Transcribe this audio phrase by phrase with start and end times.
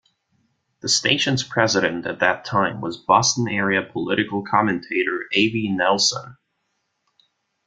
[0.79, 6.37] The station's president at that time was Boston-area political commentator Avi Nelson.